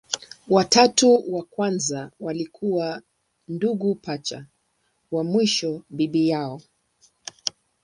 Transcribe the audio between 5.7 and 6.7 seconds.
bibi yao.